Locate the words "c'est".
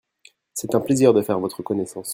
0.55-0.73